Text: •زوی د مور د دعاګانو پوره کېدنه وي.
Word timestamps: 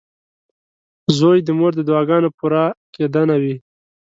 •زوی 1.17 1.37
د 1.43 1.49
مور 1.57 1.71
د 1.75 1.81
دعاګانو 1.89 2.29
پوره 2.37 2.65
کېدنه 2.95 3.35
وي. 3.41 3.55